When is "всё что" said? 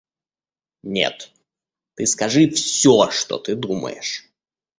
2.49-3.37